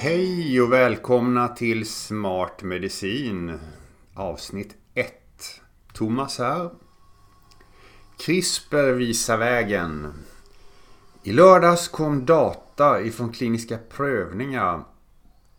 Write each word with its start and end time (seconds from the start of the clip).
Hej 0.00 0.60
och 0.60 0.72
välkomna 0.72 1.48
till 1.48 1.86
Smart 1.86 2.62
Medicin 2.62 3.58
avsnitt 4.14 4.76
1. 4.94 5.12
Thomas 5.92 6.38
här. 6.38 6.70
CRISPR 8.18 8.92
visar 8.92 9.36
vägen. 9.36 10.12
I 11.22 11.32
lördags 11.32 11.88
kom 11.88 12.26
data 12.26 13.00
ifrån 13.00 13.32
kliniska 13.32 13.78
prövningar 13.78 14.84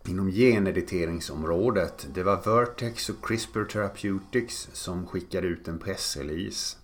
inom 0.06 0.32
genediteringsområdet. 0.32 2.08
Det 2.14 2.24
var 2.24 2.42
Vertex 2.56 3.10
och 3.10 3.26
CRISPR 3.26 3.64
Therapeutics 3.64 4.70
som 4.74 5.08
skickade 5.08 5.48
ut 5.48 5.68
en 5.68 5.80
pressrelease. 5.80 6.78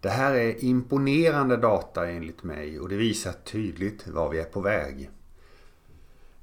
Det 0.00 0.10
här 0.10 0.34
är 0.34 0.64
imponerande 0.64 1.56
data 1.56 2.08
enligt 2.08 2.42
mig 2.42 2.80
och 2.80 2.88
det 2.88 2.96
visar 2.96 3.32
tydligt 3.32 4.08
var 4.08 4.30
vi 4.30 4.38
är 4.38 4.44
på 4.44 4.60
väg. 4.60 5.10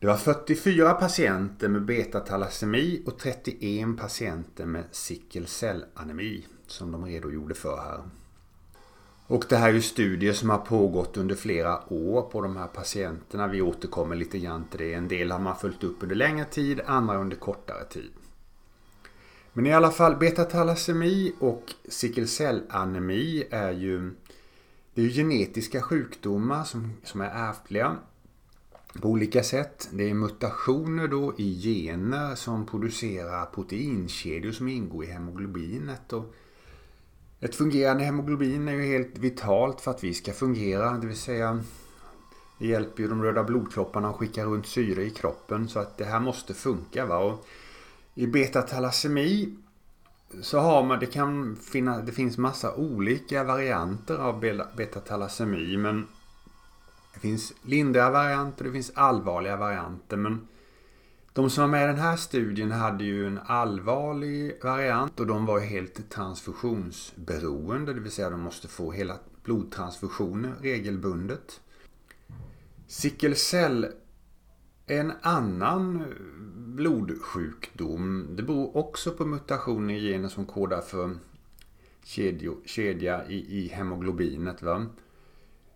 Det 0.02 0.08
var 0.08 0.18
44 0.18 0.94
patienter 0.94 1.68
med 1.68 1.86
betatalasemi 1.86 3.04
och 3.06 3.20
31 3.20 3.98
patienter 3.98 4.66
med 4.66 4.84
sickelcellanemi 4.92 6.46
som 6.68 6.92
de 6.92 7.06
redogjorde 7.06 7.56
för 7.56 7.78
här. 7.78 8.04
Och 9.28 9.46
det 9.50 9.58
här 9.58 9.70
är 9.70 9.74
ju 9.74 9.82
studier 9.82 10.34
som 10.34 10.50
har 10.50 10.58
pågått 10.58 11.18
under 11.18 11.36
flera 11.36 11.94
år 11.94 12.22
på 12.22 12.42
de 12.42 12.58
här 12.58 12.68
patienterna. 12.68 13.48
Vi 13.48 13.62
återkommer 13.62 14.16
lite 14.16 14.40
grann 14.40 14.66
till 14.70 14.80
det. 14.80 14.94
En 14.94 15.08
del 15.08 15.32
har 15.32 15.40
man 15.40 15.56
följt 15.56 15.84
upp 15.84 16.04
under 16.04 16.16
längre 16.16 16.46
tid, 16.46 16.82
andra 16.86 17.18
under 17.18 17.38
kortare 17.38 17.86
tid. 17.86 18.12
Men 19.54 19.66
i 19.66 19.74
alla 19.74 19.92
fall 19.92 20.16
betatalasemi 20.16 21.34
och 21.40 21.74
sickelcellanemi 21.90 23.48
är 23.52 23.72
ju, 23.72 24.12
det 24.94 25.02
är 25.02 25.10
genetiska 25.10 25.82
sjukdomar 25.82 26.64
som, 26.64 26.94
som 27.04 27.22
är 27.22 27.50
ärftliga 27.50 27.98
på 28.94 29.08
olika 29.08 29.44
sätt. 29.44 29.90
Det 29.94 30.10
är 30.10 30.14
mutationer 30.14 31.08
då 31.08 31.34
i 31.38 31.62
gener 31.62 32.36
som 32.36 32.66
producerar 32.66 33.46
proteinkedjor 33.46 34.52
som 34.52 34.68
ingår 34.68 35.04
i 35.04 35.08
hemoglobinet. 35.08 36.14
Och 36.14 36.34
ett 37.40 37.56
fungerande 37.56 38.04
hemoglobin 38.04 38.68
är 38.68 38.74
ju 38.74 38.82
helt 38.82 39.18
vitalt 39.18 39.82
för 39.82 39.92
att 39.92 40.04
vi 40.04 40.14
ska 40.14 40.34
fungera. 40.34 40.92
Det 40.92 41.08
vill 41.08 41.18
säga 41.18 41.64
det 42.58 42.68
hjälper 42.68 43.04
ju 43.04 43.10
de 43.10 43.24
röda 43.24 43.44
blodkropparna 43.44 44.10
att 44.10 44.16
skicka 44.16 44.46
runt 44.46 44.68
syre 44.68 45.04
i 45.04 45.10
kroppen 45.10 45.70
så 45.70 45.80
att 45.80 45.98
det 45.98 46.06
här 46.06 46.20
måste 46.20 46.54
funka. 46.54 47.06
Va? 47.06 47.18
Och 47.18 47.46
I 48.16 48.28
betatalasemi 48.28 49.56
så 50.42 50.60
har 50.60 50.84
man, 50.84 51.00
det 51.00 51.06
kan 51.06 51.56
finna, 51.56 52.02
det 52.02 52.12
finns 52.12 52.38
massa 52.38 52.76
olika 52.76 53.44
varianter 53.44 54.18
av 54.18 54.40
betatalassemi 54.78 55.78
men 55.78 56.08
det 57.14 57.20
finns 57.20 57.54
lindriga 57.62 58.10
varianter 58.10 58.66
det 58.66 58.72
finns 58.72 58.92
allvarliga 58.96 59.58
varianter. 59.58 60.18
Men 60.18 60.48
de 61.34 61.50
som 61.50 61.62
var 61.62 61.68
med 61.68 61.84
i 61.84 61.88
den 61.88 62.00
här 62.00 62.16
studien 62.16 62.72
hade 62.72 63.04
ju 63.04 63.28
en 63.28 63.40
allvarlig 63.46 64.64
variant 64.64 65.20
och 65.20 65.28
de 65.28 65.46
var 65.46 65.60
helt 65.60 66.10
transfusionsberoende. 66.10 67.94
Det 67.94 68.00
vill 68.00 68.12
säga 68.12 68.30
de 68.30 68.42
måste 68.42 68.68
få 68.68 68.92
hela 68.92 69.16
blodtransfusioner 69.44 70.54
regelbundet. 70.62 71.62
Sickelcell 72.88 73.88
är 74.86 75.00
en 75.00 75.14
annan 75.22 76.04
blodsjukdom. 76.56 78.28
Det 78.36 78.44
beror 78.44 78.78
också 78.78 79.12
på 79.12 79.26
mutationer 79.26 79.94
i 79.94 80.12
gener 80.12 80.30
som 80.30 80.46
kodar 80.46 80.82
för 80.82 81.16
kedja 82.66 83.28
i, 83.28 83.60
i 83.60 83.68
hemoglobinet. 83.68 84.62
Va? 84.62 84.86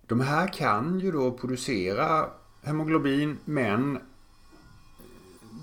De 0.08 0.20
här 0.20 0.54
kan 0.54 1.00
ju 1.00 1.12
då 1.12 1.32
producera 1.32 2.30
hemoglobin 2.62 3.38
men 3.46 4.00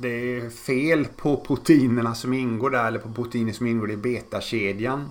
det 0.01 0.37
är 0.37 0.51
fel 0.51 1.07
på 1.17 1.37
proteinerna 1.37 2.15
som 2.15 2.33
ingår 2.33 2.71
där 2.71 2.87
eller 2.87 2.99
på 2.99 3.13
proteiner 3.13 3.53
som 3.53 3.67
ingår 3.67 3.91
i 3.91 3.97
betakedjan. 3.97 5.11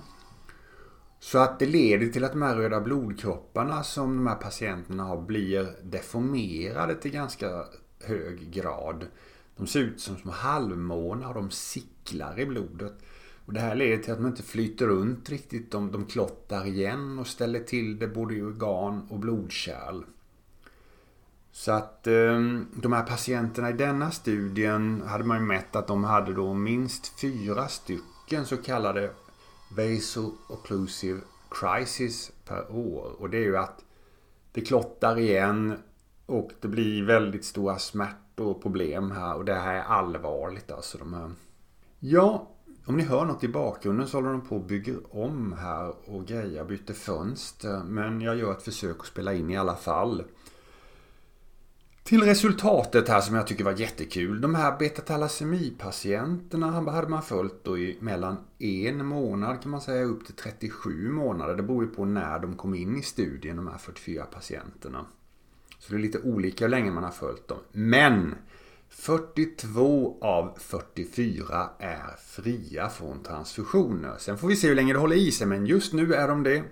Så 1.20 1.38
att 1.38 1.58
det 1.58 1.66
leder 1.66 2.08
till 2.08 2.24
att 2.24 2.32
de 2.32 2.42
här 2.42 2.56
röda 2.56 2.80
blodkropparna 2.80 3.82
som 3.82 4.16
de 4.16 4.26
här 4.26 4.34
patienterna 4.34 5.02
har 5.02 5.20
blir 5.22 5.68
deformerade 5.82 6.94
till 6.94 7.10
ganska 7.10 7.64
hög 8.04 8.50
grad. 8.50 9.06
De 9.56 9.66
ser 9.66 9.80
ut 9.80 10.00
som 10.00 10.16
små 10.16 10.32
halvmånar 10.32 11.28
och 11.28 11.34
de 11.34 11.50
sicklar 11.50 12.40
i 12.40 12.46
blodet. 12.46 12.98
Och 13.50 13.54
det 13.54 13.60
här 13.60 13.74
leder 13.74 14.02
till 14.02 14.12
att 14.12 14.20
man 14.20 14.30
inte 14.30 14.42
flyter 14.42 14.86
runt 14.86 15.30
riktigt. 15.30 15.70
De, 15.70 15.92
de 15.92 16.06
klottar 16.06 16.66
igen 16.66 17.18
och 17.18 17.26
ställer 17.26 17.60
till 17.60 17.98
det 17.98 18.08
både 18.08 18.34
i 18.34 18.42
organ 18.42 19.06
och 19.10 19.18
blodkärl. 19.18 20.02
Så 21.52 21.72
att 21.72 22.06
ehm, 22.06 22.66
de 22.74 22.92
här 22.92 23.02
patienterna 23.02 23.70
i 23.70 23.72
denna 23.72 24.10
studien 24.10 25.02
hade 25.06 25.24
man 25.24 25.38
ju 25.38 25.44
mätt 25.44 25.76
att 25.76 25.86
de 25.86 26.04
hade 26.04 26.34
då 26.34 26.54
minst 26.54 27.20
fyra 27.20 27.68
stycken 27.68 28.46
så 28.46 28.56
kallade 28.56 29.10
vaso-occlusive 29.76 31.20
crisis 31.50 32.32
per 32.44 32.72
år. 32.72 33.16
Och 33.18 33.30
det 33.30 33.36
är 33.36 33.44
ju 33.44 33.56
att 33.56 33.84
det 34.52 34.60
klottar 34.60 35.18
igen 35.18 35.78
och 36.26 36.50
det 36.60 36.68
blir 36.68 37.02
väldigt 37.02 37.44
stora 37.44 37.78
smärtor 37.78 38.46
och 38.46 38.62
problem 38.62 39.10
här. 39.10 39.34
Och 39.34 39.44
det 39.44 39.54
här 39.54 39.74
är 39.74 39.82
allvarligt 39.82 40.70
alltså. 40.70 40.98
De 40.98 41.14
här. 41.14 41.30
Ja, 41.98 42.46
om 42.84 42.96
ni 42.96 43.02
hör 43.02 43.24
något 43.24 43.44
i 43.44 43.48
bakgrunden 43.48 44.06
så 44.06 44.16
håller 44.16 44.30
de 44.30 44.40
på 44.40 44.56
och 44.56 44.64
bygger 44.64 44.96
om 45.10 45.52
här 45.52 45.92
och 46.04 46.26
grejer, 46.26 46.64
byter 46.64 46.92
fönster. 46.92 47.82
Men 47.84 48.20
jag 48.20 48.36
gör 48.36 48.52
ett 48.52 48.62
försök 48.62 48.96
att 49.00 49.06
spela 49.06 49.34
in 49.34 49.50
i 49.50 49.56
alla 49.56 49.76
fall. 49.76 50.24
Till 52.02 52.22
resultatet 52.22 53.08
här 53.08 53.20
som 53.20 53.34
jag 53.34 53.46
tycker 53.46 53.64
var 53.64 53.72
jättekul. 53.72 54.40
De 54.40 54.54
här 54.54 54.78
betatalassemipatienterna 54.78 56.70
hade 56.70 57.08
man 57.08 57.22
följt 57.22 57.64
då 57.64 57.78
i 57.78 57.98
mellan 58.00 58.36
en 58.58 59.06
månad 59.06 59.62
kan 59.62 59.70
man 59.70 59.80
säga 59.80 60.04
upp 60.04 60.26
till 60.26 60.34
37 60.34 61.08
månader. 61.08 61.56
Det 61.56 61.62
beror 61.62 61.84
ju 61.84 61.90
på 61.90 62.04
när 62.04 62.38
de 62.38 62.56
kom 62.56 62.74
in 62.74 62.96
i 62.96 63.02
studien, 63.02 63.56
de 63.56 63.66
här 63.66 63.78
44 63.78 64.24
patienterna. 64.24 65.06
Så 65.78 65.92
det 65.92 65.98
är 65.98 66.02
lite 66.02 66.20
olika 66.20 66.64
hur 66.64 66.70
länge 66.70 66.90
man 66.90 67.04
har 67.04 67.10
följt 67.10 67.48
dem. 67.48 67.58
Men 67.72 68.34
42 69.00 70.18
av 70.20 70.58
44 70.58 71.70
är 71.78 72.16
fria 72.26 72.88
från 72.88 73.22
transfusioner. 73.22 74.16
Sen 74.18 74.38
får 74.38 74.48
vi 74.48 74.56
se 74.56 74.68
hur 74.68 74.74
länge 74.74 74.92
det 74.92 74.98
håller 74.98 75.16
i 75.16 75.32
sig, 75.32 75.46
men 75.46 75.66
just 75.66 75.92
nu 75.92 76.14
är 76.14 76.28
de 76.28 76.42
det. 76.42 76.62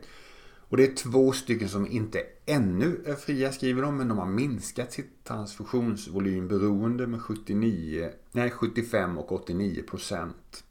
Och 0.68 0.76
det 0.76 0.84
är 0.84 0.94
två 0.94 1.32
stycken 1.32 1.68
som 1.68 1.86
inte 1.86 2.22
ännu 2.46 3.02
är 3.06 3.14
fria 3.14 3.52
skriver 3.52 3.82
de, 3.82 3.96
men 3.96 4.08
de 4.08 4.18
har 4.18 4.26
minskat 4.26 4.92
sitt 4.92 5.24
transfusionsvolymberoende 5.24 7.06
med 7.06 7.22
79, 7.22 8.10
nej, 8.32 8.50
75 8.50 9.18
och 9.18 9.32
89 9.32 9.82
procent. 9.82 10.64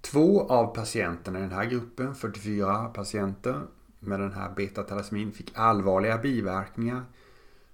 Två 0.00 0.48
av 0.48 0.74
patienterna 0.74 1.38
i 1.38 1.42
den 1.42 1.52
här 1.52 1.64
gruppen, 1.64 2.14
44 2.14 2.88
patienter 2.88 3.62
med 3.98 4.20
den 4.20 4.32
här 4.32 4.54
betatalasmin, 4.56 5.32
fick 5.32 5.52
allvarliga 5.54 6.18
biverkningar 6.18 7.04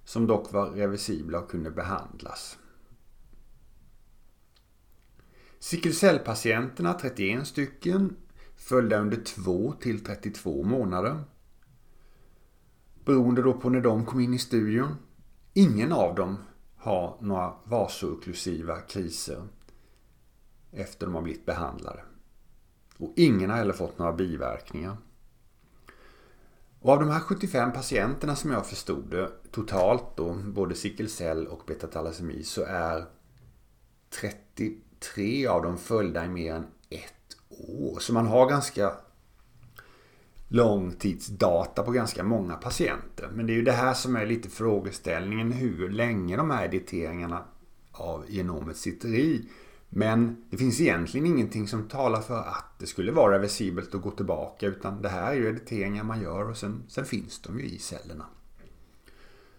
som 0.07 0.27
dock 0.27 0.53
var 0.53 0.69
reversibla 0.69 1.39
och 1.39 1.51
kunde 1.51 1.71
behandlas. 1.71 2.57
Sickelcellpatienterna, 5.59 6.93
31 6.93 7.47
stycken, 7.47 8.15
följda 8.55 8.99
under 8.99 9.17
2 9.17 9.73
till 9.81 10.03
32 10.03 10.63
månader. 10.63 11.23
Beroende 13.05 13.41
då 13.41 13.53
på 13.53 13.69
när 13.69 13.81
de 13.81 14.05
kom 14.05 14.19
in 14.19 14.33
i 14.33 14.39
studion. 14.39 14.95
Ingen 15.53 15.91
av 15.91 16.15
dem 16.15 16.37
har 16.75 17.17
några 17.21 17.53
vasookklusiva 17.63 18.81
kriser 18.81 19.43
efter 20.71 21.05
de 21.05 21.15
har 21.15 21.21
blivit 21.21 21.45
behandlade. 21.45 22.03
Och 22.97 23.13
ingen 23.15 23.49
har 23.49 23.57
heller 23.57 23.73
fått 23.73 23.97
några 23.97 24.13
biverkningar. 24.13 24.97
Och 26.81 26.91
av 26.91 26.99
de 26.99 27.09
här 27.09 27.19
75 27.19 27.73
patienterna 27.73 28.35
som 28.35 28.51
jag 28.51 28.67
förstod 28.67 29.09
det 29.09 29.29
totalt 29.51 30.17
då, 30.17 30.33
både 30.33 30.75
sickelcell 30.75 31.47
och 31.47 31.61
betatalasemi, 31.67 32.43
så 32.43 32.63
är 32.63 33.05
33 34.21 35.47
av 35.47 35.63
dem 35.63 35.77
följda 35.77 36.25
i 36.25 36.29
mer 36.29 36.53
än 36.53 36.67
ett 36.89 37.37
år. 37.49 37.99
Så 37.99 38.13
man 38.13 38.27
har 38.27 38.49
ganska 38.49 38.91
långtidsdata 40.47 41.83
på 41.83 41.91
ganska 41.91 42.23
många 42.23 42.55
patienter. 42.55 43.29
Men 43.33 43.47
det 43.47 43.53
är 43.53 43.55
ju 43.55 43.63
det 43.63 43.71
här 43.71 43.93
som 43.93 44.15
är 44.15 44.25
lite 44.25 44.49
frågeställningen 44.49 45.51
hur 45.51 45.89
länge 45.89 46.37
de 46.37 46.51
här 46.51 46.65
editeringarna 46.65 47.43
av 47.91 48.25
genomet 48.27 48.77
sitter 48.77 49.09
i. 49.09 49.49
Men 49.89 50.45
det 50.49 50.57
finns 50.57 50.81
egentligen 50.81 51.25
ingenting 51.25 51.67
som 51.67 51.87
talar 51.87 52.21
för 52.21 52.39
att 52.39 52.79
det 52.79 52.85
skulle 52.85 53.11
vara 53.11 53.35
reversibelt 53.35 53.95
att 53.95 54.01
gå 54.01 54.11
tillbaka 54.11 54.67
utan 54.67 55.01
det 55.01 55.09
här 55.09 55.31
är 55.31 55.35
ju 55.35 55.49
editeringar 55.49 56.03
man 56.03 56.21
gör 56.21 56.49
och 56.49 56.57
sen, 56.57 56.83
sen 56.87 57.05
finns 57.05 57.41
de 57.41 57.59
ju 57.59 57.65
i 57.65 57.79
cellerna. 57.79 58.25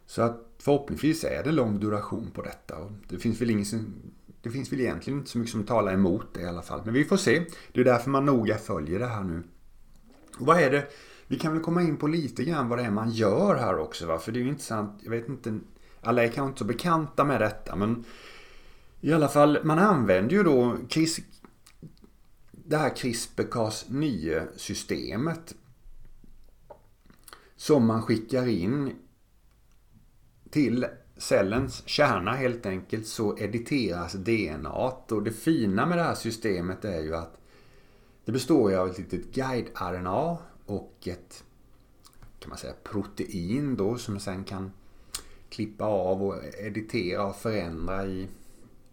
Så 0.07 0.23
att 0.23 0.49
förhoppningsvis 0.59 1.25
är 1.25 1.45
det 1.45 1.53
lång 1.53 1.81
duration 1.81 2.31
på 2.31 2.43
detta. 2.43 2.77
Och 2.77 2.91
det, 3.09 3.19
finns 3.19 3.41
väl 3.41 3.51
ingen 3.51 3.65
som, 3.65 3.95
det 4.43 4.51
finns 4.51 4.73
väl 4.73 4.81
egentligen 4.81 5.19
inte 5.19 5.31
så 5.31 5.39
mycket 5.39 5.53
som 5.53 5.65
talar 5.65 5.93
emot 5.93 6.35
det 6.35 6.41
i 6.41 6.47
alla 6.47 6.63
fall. 6.63 6.81
Men 6.85 6.95
vi 6.95 7.05
får 7.05 7.17
se. 7.17 7.45
Det 7.73 7.81
är 7.81 7.85
därför 7.85 8.11
man 8.11 8.27
noga 8.27 8.59
följer 8.59 8.99
det 8.99 9.07
här 9.07 9.25
nu. 9.25 9.43
Vad 10.39 10.61
är 10.61 10.71
det? 10.71 10.87
Vi 11.27 11.39
kan 11.39 11.53
väl 11.53 11.63
komma 11.63 11.83
in 11.83 11.97
på 11.97 12.07
lite 12.07 12.45
grann 12.45 12.69
vad 12.69 12.79
det 12.79 12.85
är 12.85 12.91
man 12.91 13.11
gör 13.11 13.57
här 13.57 13.79
också. 13.79 14.07
Va? 14.07 14.19
För 14.19 14.33
det 14.33 14.39
är 14.39 14.43
ju 14.43 14.49
intressant. 14.49 15.01
Jag 15.03 15.11
vet 15.11 15.29
inte 15.29 15.59
alla 16.01 16.25
är 16.25 16.29
kanske 16.29 16.49
inte 16.49 16.59
så 16.59 16.65
bekanta 16.65 17.25
med 17.25 17.41
detta 17.41 17.77
men 17.77 18.05
i 19.01 19.13
alla 19.13 19.29
fall 19.29 19.59
man 19.65 19.79
använder 19.79 20.37
ju 20.37 20.43
då 20.43 20.77
CRIS, 20.89 21.21
det 22.51 22.77
här 22.77 22.91
CRISPR-Cas9 22.91 24.47
systemet 24.57 25.55
som 27.57 27.87
man 27.87 28.03
skickar 28.03 28.47
in 28.49 28.97
till 30.51 30.87
cellens 31.17 31.83
kärna 31.87 32.33
helt 32.33 32.67
enkelt 32.67 33.07
så 33.07 33.39
editeras 33.39 34.13
DNA. 34.13 34.93
Och 35.09 35.23
det 35.23 35.33
fina 35.33 35.87
med 35.87 35.99
det 35.99 36.05
här 36.05 36.15
systemet 36.15 36.85
är 36.85 37.01
ju 37.01 37.17
att 37.17 37.39
det 38.25 38.33
består 38.33 38.75
av 38.75 38.89
ett 38.89 38.99
litet 38.99 39.35
guide-RNA 39.35 40.37
och 40.67 41.09
ett 41.09 41.45
kan 42.39 42.49
man 42.49 42.59
säga, 42.59 42.75
protein 42.83 43.77
då 43.77 43.99
som 43.99 44.15
man 44.15 44.21
sen 44.21 44.45
kan 44.45 44.71
klippa 45.49 45.85
av 45.85 46.23
och 46.23 46.35
editera 46.59 47.27
och 47.27 47.37
förändra 47.37 48.07
i, 48.07 48.29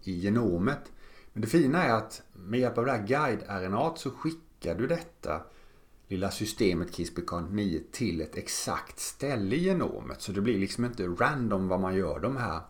i 0.07 0.19
genomet. 0.19 0.92
Men 1.34 1.42
det 1.42 1.48
fina 1.48 1.84
är 1.84 1.94
att 1.94 2.22
med 2.34 2.60
hjälp 2.60 2.78
av 2.78 2.86
det 2.86 2.92
här 2.92 3.07
guide-RNA 3.07 3.96
så 3.96 4.12
skickar 4.12 4.75
du 4.75 4.88
detta 4.88 5.42
lilla 6.07 6.31
systemet 6.31 6.92
CRISPR-Cas9 6.92 7.81
till 7.92 8.22
ett 8.22 8.38
exakt 8.38 9.00
ställe 9.00 9.56
i 9.56 9.63
genomet. 9.63 10.22
Så 10.22 10.31
det 10.31 10.42
blir 10.42 10.60
liksom 10.60 10.86
inte 10.86 11.07
random 11.07 11.68
vad 11.68 11.80
man 11.80 11.96
gör 11.96 12.19
de 12.19 12.38
här 12.38 12.62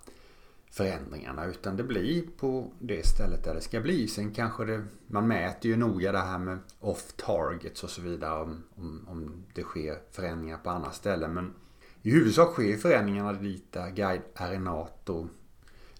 förändringarna 0.71 1.45
utan 1.45 1.77
det 1.77 1.83
blir 1.83 2.23
på 2.37 2.71
det 2.79 3.07
stället 3.07 3.43
där 3.43 3.53
det 3.53 3.61
ska 3.61 3.81
bli. 3.81 4.07
Sen 4.07 4.33
kanske 4.33 4.65
det, 4.65 4.85
man 5.07 5.27
mäter 5.27 5.71
ju 5.71 5.77
noga 5.77 6.11
det 6.11 6.17
här 6.17 6.39
med 6.39 6.57
off 6.79 7.13
targets 7.15 7.83
och 7.83 7.89
så 7.89 8.01
vidare 8.01 8.41
om, 8.41 8.63
om, 8.75 9.07
om 9.07 9.43
det 9.53 9.63
sker 9.63 9.97
förändringar 10.11 10.57
på 10.57 10.69
andra 10.69 10.91
ställen. 10.91 11.33
Men 11.33 11.53
i 12.01 12.11
huvudsak 12.11 12.53
sker 12.53 12.77
förändringarna 12.77 13.33
dit 13.33 13.71
där 13.71 13.89
guide-RNA 13.89 14.87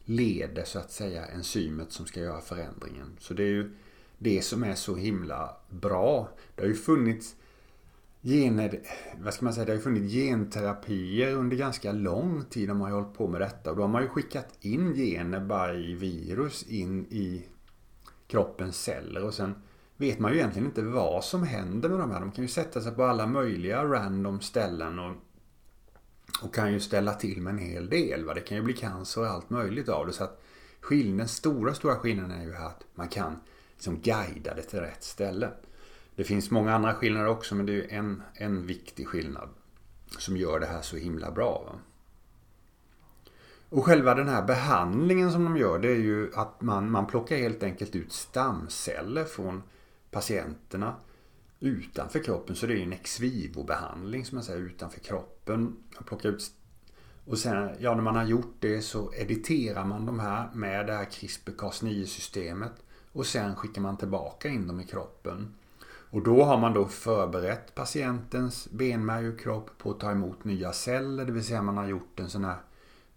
leder 0.06 0.64
så 0.64 0.80
att 0.80 0.92
säga 0.92 1.26
enzymet 1.26 1.92
som 1.92 2.06
ska 2.06 2.20
göra 2.20 2.42
förändringen. 2.42 3.18
Så 3.20 3.34
det 3.34 3.44
är 3.44 3.48
ju 3.48 3.72
det 4.18 4.42
som 4.42 4.64
är 4.64 4.76
så 4.76 4.96
himla 4.96 5.58
bra. 5.70 6.30
Det 6.56 6.62
har 6.62 6.68
ju 6.68 6.76
funnits 6.76 7.36
gener, 8.22 8.80
vad 9.24 9.34
ska 9.34 9.46
man 9.46 9.54
säga, 9.54 9.66
det 9.66 9.72
har 9.72 9.78
ju 9.78 9.84
funnits 9.84 10.14
genterapier 10.14 11.34
under 11.34 11.58
ganska 11.58 11.92
lång 11.92 12.44
tid. 12.50 12.68
De 12.68 12.82
har 12.82 12.88
ju 12.88 12.94
hållit 12.94 13.14
på 13.14 13.28
med 13.28 13.42
detta 13.42 13.70
och 13.70 13.76
då 13.76 13.84
har 13.84 13.90
man 13.90 14.02
ju 14.02 14.08
skickat 14.08 14.58
in 14.62 14.94
gener 14.94 15.40
bara 15.40 15.74
i 15.74 15.94
virus 15.94 16.64
in 16.64 17.06
i 17.06 17.46
kroppens 18.28 18.84
celler 18.84 19.24
och 19.24 19.34
sen 19.34 19.56
vet 19.98 20.20
man 20.20 20.32
ju 20.32 20.38
egentligen 20.38 20.68
inte 20.68 20.82
vad 20.82 21.24
som 21.24 21.44
händer 21.44 21.90
med 21.90 22.00
de 22.00 22.12
här. 22.12 22.20
De 22.20 22.32
kan 22.32 22.44
ju 22.44 22.48
sätta 22.48 22.82
sig 22.82 22.92
på 22.92 23.04
alla 23.04 23.28
möjliga 23.28 23.84
random 23.84 24.42
ställen 24.42 25.00
och, 25.00 25.16
och 26.42 26.54
kan 26.54 26.74
ju 26.74 26.80
ställa 26.80 27.14
till 27.14 27.42
med 27.42 27.52
en 27.52 27.60
hel 27.60 27.90
del. 27.90 28.26
Va? 28.26 28.34
Det 28.34 28.42
kan 28.42 28.58
ju 28.58 28.64
bli 28.64 28.74
cancer 28.74 29.22
och 29.22 29.28
allt 29.28 29.50
möjligt 29.50 29.90
av 29.90 30.08
det. 30.08 30.14
Så 30.14 30.24
att 30.24 30.42
skillnaden, 30.80 31.28
stora, 31.28 31.74
stora 31.74 31.96
skillnaden 31.96 32.32
är 32.32 32.44
ju 32.44 32.56
att 32.56 32.84
man 32.96 33.08
kan 33.08 33.40
liksom 33.74 34.00
guida 34.02 34.54
det 34.54 34.62
till 34.62 34.80
rätt 34.80 35.04
ställe. 35.04 35.50
Det 36.16 36.24
finns 36.24 36.52
många 36.52 36.76
andra 36.76 36.94
skillnader 36.94 37.28
också 37.28 37.56
men 37.56 37.66
det 37.66 37.74
är 37.74 37.98
en, 37.98 38.22
en 38.34 38.66
viktig 38.66 39.08
skillnad 39.08 39.50
som 40.18 40.38
gör 40.38 40.60
det 40.60 40.66
här 40.66 40.82
så 40.82 40.96
himla 40.96 41.32
bra. 41.32 41.64
Va? 41.66 41.80
Och 43.70 43.86
själva 43.86 44.16
den 44.16 44.28
här 44.28 44.44
behandlingen 44.44 45.32
som 45.32 45.44
de 45.44 45.58
gör 45.58 45.80
det 45.80 45.92
är 45.92 45.96
ju 45.96 46.32
att 46.36 46.62
man, 46.62 46.92
man 46.92 47.08
plockar 47.08 47.36
helt 47.36 47.64
enkelt 47.64 47.96
ut 47.96 48.14
stamceller 48.14 49.24
från 49.24 49.64
patienterna 50.12 50.96
utanför 51.66 52.20
kroppen. 52.20 52.56
Så 52.56 52.66
det 52.66 52.74
är 52.74 52.84
en 52.84 52.94
ex 52.94 53.20
vivo-behandling 53.20 54.26
som 54.26 54.36
man 54.36 54.44
säger 54.44 54.60
utanför 54.60 55.00
kroppen. 55.00 55.78
Plocka 56.06 56.28
ut 56.28 56.52
och 57.26 57.38
sen, 57.38 57.70
ja 57.80 57.96
när 57.96 58.02
man 58.02 58.16
har 58.16 58.26
gjort 58.26 58.56
det 58.60 58.82
så 58.82 59.14
editerar 59.14 59.86
man 59.86 60.06
de 60.06 60.20
här 60.20 60.50
med 60.54 60.88
det 60.88 60.94
här 60.94 61.06
CRISPR-Cas9 61.06 62.06
systemet. 62.06 62.72
Och 63.12 63.26
sen 63.26 63.56
skickar 63.56 63.82
man 63.82 63.98
tillbaka 63.98 64.50
in 64.50 64.68
dem 64.68 64.80
i 64.80 64.84
kroppen. 64.84 65.54
Och 66.10 66.24
då 66.24 66.44
har 66.44 66.58
man 66.58 66.74
då 66.74 66.86
förberett 66.86 67.76
patientens 67.76 68.68
benmärg 68.72 69.30
och 69.30 69.40
kropp 69.40 69.70
på 69.78 69.92
att 69.92 70.00
ta 70.00 70.12
emot 70.12 70.44
nya 70.44 70.74
celler. 70.74 71.26
Det 71.26 71.32
vill 71.32 71.44
säga 71.44 71.62
man 71.62 71.78
har 71.78 71.88
gjort 71.88 72.20
en 72.20 72.30
sån 72.30 72.46
här 72.46 72.58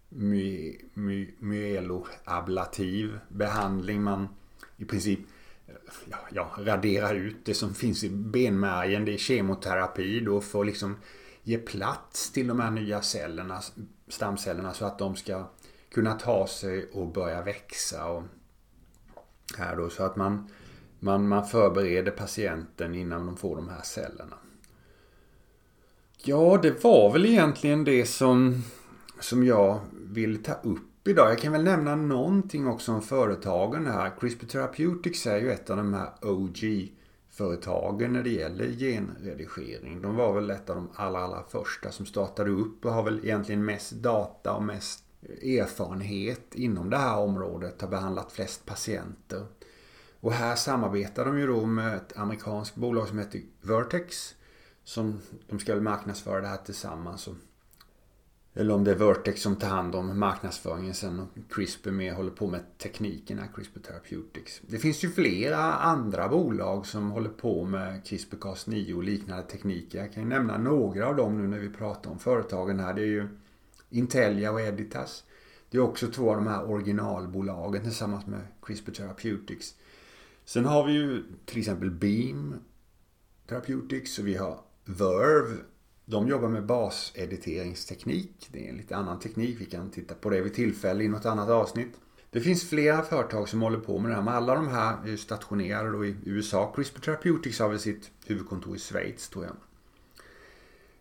my, 0.09 0.77
my, 0.93 1.33
myeloablativ 1.39 3.19
behandling. 3.27 4.03
Man 4.03 4.27
i 4.77 4.85
princip 4.85 5.19
ja, 6.09 6.17
ja, 6.31 6.51
radera 6.57 7.11
ut 7.11 7.45
det 7.45 7.53
som 7.53 7.73
finns 7.73 8.03
i 8.03 8.09
benmärgen. 8.09 9.05
Det 9.05 9.13
är 9.13 9.17
kemoterapi 9.17 10.19
då 10.19 10.41
för 10.41 10.59
att 10.59 10.65
liksom 10.65 10.97
ge 11.43 11.57
plats 11.57 12.31
till 12.31 12.47
de 12.47 12.59
här 12.59 12.71
nya 12.71 13.01
cellerna, 13.01 13.61
stamcellerna 14.07 14.73
så 14.73 14.85
att 14.85 14.99
de 14.99 15.15
ska 15.15 15.49
kunna 15.91 16.13
ta 16.13 16.47
sig 16.47 16.89
och 16.93 17.07
börja 17.07 17.41
växa. 17.41 18.05
Och 18.05 18.23
här 19.57 19.75
då, 19.75 19.89
så 19.89 20.03
att 20.03 20.15
man 20.15 20.49
man, 20.99 21.27
man 21.27 21.45
förbereder 21.47 22.11
patienten 22.11 22.95
innan 22.95 23.25
de 23.25 23.37
får 23.37 23.55
de 23.55 23.69
här 23.69 23.81
cellerna. 23.81 24.35
Ja, 26.17 26.59
det 26.61 26.83
var 26.83 27.13
väl 27.13 27.25
egentligen 27.25 27.83
det 27.83 28.05
som, 28.05 28.63
som 29.19 29.43
jag 29.43 29.79
vill 29.93 30.43
ta 30.43 30.53
upp 30.53 30.88
idag. 31.03 31.31
Jag 31.31 31.39
kan 31.39 31.51
väl 31.51 31.63
nämna 31.63 31.95
någonting 31.95 32.67
också 32.67 32.91
om 32.91 33.01
företagen 33.01 33.85
här. 33.85 34.13
CRISPR 34.19 34.45
Therapeutics 34.45 35.27
är 35.27 35.37
ju 35.37 35.51
ett 35.51 35.69
av 35.69 35.77
de 35.77 35.93
här 35.93 36.09
OG-företagen 36.21 38.13
när 38.13 38.23
det 38.23 38.29
gäller 38.29 38.65
genredigering. 38.65 40.01
De 40.01 40.15
var 40.15 40.33
väl 40.33 40.49
ett 40.49 40.69
av 40.69 40.75
de 40.75 40.89
allra, 40.95 41.19
allra 41.19 41.43
första 41.43 41.91
som 41.91 42.05
startade 42.05 42.51
upp 42.51 42.85
och 42.85 42.93
har 42.93 43.03
väl 43.03 43.19
egentligen 43.23 43.65
mest 43.65 43.91
data 43.91 44.53
och 44.53 44.63
mest 44.63 45.03
erfarenhet 45.41 46.55
inom 46.55 46.89
det 46.89 46.97
här 46.97 47.17
området. 47.17 47.81
Har 47.81 47.89
behandlat 47.89 48.31
flest 48.31 48.65
patienter. 48.65 49.45
Och 50.21 50.33
här 50.33 50.55
samarbetar 50.55 51.25
de 51.25 51.39
ju 51.39 51.47
då 51.47 51.65
med 51.65 51.95
ett 51.95 52.17
amerikanskt 52.17 52.75
bolag 52.75 53.07
som 53.07 53.19
heter 53.19 53.41
Vertex. 53.61 54.35
Som 54.83 55.19
de 55.49 55.59
ska 55.59 55.73
väl 55.73 55.83
marknadsföra 55.83 56.41
det 56.41 56.47
här 56.47 56.57
tillsammans. 56.57 57.29
Eller 58.59 58.73
om 58.73 58.83
det 58.83 58.91
är 58.91 58.95
Vertex 58.95 59.41
som 59.41 59.55
tar 59.55 59.67
hand 59.67 59.95
om 59.95 60.19
marknadsföringen 60.19 60.93
sen 60.93 61.19
och 61.19 61.27
CRISPR 61.49 61.91
med 61.91 62.13
håller 62.13 62.31
på 62.31 62.47
med 62.47 62.77
teknikerna, 62.77 63.47
CRISPR 63.47 63.79
Therapeutics. 63.79 64.61
Det 64.67 64.77
finns 64.77 65.03
ju 65.03 65.09
flera 65.09 65.57
andra 65.73 66.27
bolag 66.27 66.85
som 66.85 67.11
håller 67.11 67.29
på 67.29 67.65
med 67.65 68.01
CRISPR-Cas9 68.05 68.93
och 68.93 69.03
liknande 69.03 69.43
tekniker. 69.43 69.99
Jag 69.99 70.13
kan 70.13 70.23
ju 70.23 70.29
nämna 70.29 70.57
några 70.57 71.07
av 71.07 71.15
dem 71.15 71.41
nu 71.41 71.47
när 71.47 71.59
vi 71.59 71.69
pratar 71.69 72.11
om 72.11 72.19
företagen 72.19 72.79
här. 72.79 72.93
Det 72.93 73.01
är 73.01 73.05
ju 73.05 73.27
Intelia 73.89 74.51
och 74.51 74.61
Editas. 74.61 75.23
Det 75.69 75.77
är 75.77 75.81
också 75.81 76.07
två 76.07 76.29
av 76.29 76.35
de 76.35 76.47
här 76.47 76.69
originalbolagen 76.69 77.83
tillsammans 77.83 78.27
med 78.27 78.41
CRISPR 78.61 78.91
Therapeutics. 78.91 79.75
Sen 80.45 80.65
har 80.65 80.85
vi 80.87 80.93
ju 80.93 81.23
till 81.45 81.59
exempel 81.59 81.91
Beam 81.91 82.55
Therapeutics 83.47 84.19
och 84.19 84.27
vi 84.27 84.35
har 84.35 84.59
Verve. 84.85 85.57
De 86.09 86.27
jobbar 86.27 86.47
med 86.49 86.65
basediteringsteknik. 86.65 88.47
Det 88.51 88.65
är 88.65 88.69
en 88.69 88.77
lite 88.77 88.95
annan 88.95 89.19
teknik. 89.19 89.55
Vi 89.59 89.65
kan 89.65 89.89
titta 89.89 90.13
på 90.13 90.29
det 90.29 90.41
vid 90.41 90.53
tillfälle 90.53 91.03
i 91.03 91.07
något 91.07 91.25
annat 91.25 91.49
avsnitt. 91.49 91.93
Det 92.31 92.41
finns 92.41 92.69
flera 92.69 93.01
företag 93.01 93.49
som 93.49 93.61
håller 93.61 93.79
på 93.79 93.99
med 93.99 94.11
det 94.11 94.15
här. 94.15 94.23
Men 94.23 94.33
alla 94.33 94.55
de 94.55 94.67
här 94.67 95.07
är 95.07 95.17
stationerade 95.17 95.91
då 95.91 96.05
i 96.05 96.15
USA. 96.25 96.73
CRISPR 96.75 97.01
Therapeutics 97.01 97.59
har 97.59 97.69
väl 97.69 97.79
sitt 97.79 98.11
huvudkontor 98.25 98.75
i 98.75 98.79
Schweiz 98.79 99.29
tror 99.29 99.45
jag. 99.45 99.55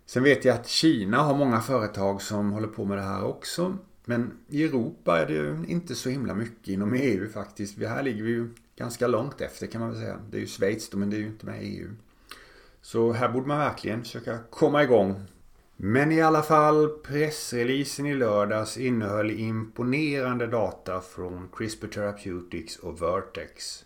Sen 0.07 0.23
vet 0.23 0.45
jag 0.45 0.55
att 0.55 0.69
Kina 0.69 1.17
har 1.17 1.35
många 1.35 1.61
företag 1.61 2.23
som 2.23 2.53
håller 2.53 2.69
på 2.69 2.85
med 2.85 2.99
det 2.99 3.05
här 3.05 3.25
också. 3.25 3.79
Men 4.05 4.39
i 4.49 4.65
Europa 4.65 5.19
är 5.19 5.27
det 5.27 5.73
inte 5.73 5.95
så 5.95 6.09
himla 6.09 6.35
mycket 6.35 6.69
inom 6.69 6.95
EU 6.95 7.29
faktiskt. 7.29 7.79
Här 7.79 8.03
ligger 8.03 8.23
vi 8.23 8.31
ju 8.31 8.51
ganska 8.77 9.07
långt 9.07 9.41
efter 9.41 9.67
kan 9.67 9.81
man 9.81 9.91
väl 9.91 10.01
säga. 10.01 10.21
Det 10.31 10.37
är 10.37 10.41
ju 10.41 10.47
Schweiz 10.47 10.91
då, 10.91 10.99
men 10.99 11.11
det 11.11 11.17
är 11.17 11.21
ju 11.21 11.27
inte 11.27 11.47
med 11.47 11.63
i 11.63 11.79
EU. 11.79 11.89
Så 12.89 13.13
här 13.13 13.29
borde 13.29 13.47
man 13.47 13.59
verkligen 13.59 14.03
försöka 14.03 14.39
komma 14.51 14.83
igång. 14.83 15.23
Men 15.77 16.13
i 16.13 16.23
alla 16.23 16.43
fall, 16.43 16.89
pressreleasen 16.89 18.07
i 18.07 18.15
lördags 18.15 18.79
innehöll 18.79 19.31
imponerande 19.31 20.47
data 20.47 21.01
från 21.01 21.49
CRISPR 21.53 21.87
Therapeutics 21.87 22.77
och 22.77 23.03
Vertex. 23.03 23.85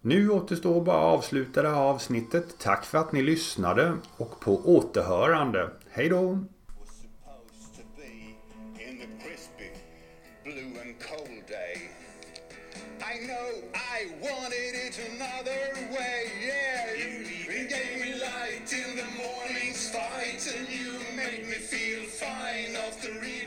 Nu 0.00 0.30
återstår 0.30 0.84
bara 0.84 0.96
att 0.96 1.18
avsluta 1.18 1.62
det 1.62 1.68
här 1.68 1.80
avsnittet. 1.80 2.58
Tack 2.58 2.84
för 2.84 2.98
att 2.98 3.12
ni 3.12 3.22
lyssnade 3.22 3.96
och 4.16 4.40
på 4.40 4.60
återhörande. 4.64 5.70
Hej 5.90 6.08
då! 6.08 6.38
I 13.04 13.18
know 13.26 13.50
I 13.74 14.06
wanted 14.20 14.74
it 14.74 14.98
another 15.12 15.96
way. 15.96 16.30
Yeah, 16.44 16.94
you 16.94 17.68
gave 17.68 18.00
me 18.02 18.20
light 18.20 18.72
in 18.72 18.96
the 18.96 19.06
morning's 19.16 19.90
fight, 19.90 20.46
and 20.56 20.68
you 20.68 20.98
made 21.16 21.46
me 21.46 21.54
feel 21.54 22.02
fine 22.04 22.76
after. 22.76 23.12
Reading. 23.20 23.39